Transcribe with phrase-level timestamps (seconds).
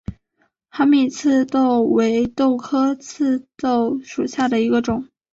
[0.67, 5.07] 哈密棘豆为豆科棘豆属下的一个种。